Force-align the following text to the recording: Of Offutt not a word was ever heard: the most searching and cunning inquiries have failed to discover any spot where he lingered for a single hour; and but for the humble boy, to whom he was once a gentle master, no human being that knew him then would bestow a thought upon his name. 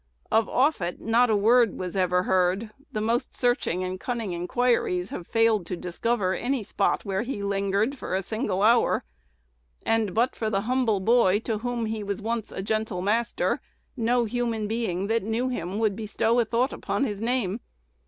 Of 0.31 0.49
Offutt 0.49 0.99
not 0.99 1.29
a 1.29 1.35
word 1.35 1.77
was 1.77 1.95
ever 1.95 2.23
heard: 2.23 2.71
the 2.91 3.01
most 3.01 3.35
searching 3.35 3.83
and 3.83 3.99
cunning 3.99 4.33
inquiries 4.33 5.11
have 5.11 5.27
failed 5.27 5.63
to 5.67 5.77
discover 5.77 6.33
any 6.33 6.63
spot 6.63 7.05
where 7.05 7.21
he 7.21 7.43
lingered 7.43 7.99
for 7.99 8.15
a 8.15 8.23
single 8.23 8.63
hour; 8.63 9.03
and 9.85 10.15
but 10.15 10.35
for 10.35 10.49
the 10.49 10.61
humble 10.61 11.01
boy, 11.01 11.37
to 11.41 11.59
whom 11.59 11.85
he 11.85 12.01
was 12.03 12.19
once 12.19 12.51
a 12.51 12.63
gentle 12.63 13.03
master, 13.03 13.61
no 13.95 14.25
human 14.25 14.67
being 14.67 15.05
that 15.05 15.21
knew 15.21 15.49
him 15.49 15.69
then 15.73 15.77
would 15.79 15.95
bestow 15.95 16.39
a 16.39 16.45
thought 16.45 16.73
upon 16.73 17.03
his 17.03 17.21
name. 17.21 17.59